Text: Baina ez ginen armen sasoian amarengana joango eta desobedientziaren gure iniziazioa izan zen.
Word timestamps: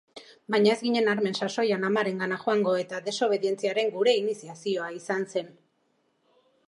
Baina 0.53 0.69
ez 0.75 0.79
ginen 0.85 1.09
armen 1.11 1.35
sasoian 1.47 1.85
amarengana 1.89 2.39
joango 2.45 2.73
eta 2.85 3.01
desobedientziaren 3.09 3.93
gure 3.99 4.17
iniziazioa 4.23 4.89
izan 5.01 5.29
zen. 5.37 5.53